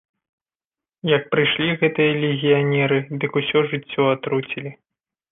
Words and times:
Як 1.15 1.23
прыйшлі 1.33 1.67
гэтыя 1.81 2.15
легіянеры, 2.23 2.97
дык 3.25 3.31
усё 3.43 3.59
жыццё 3.75 4.03
атруцілі. 4.15 4.73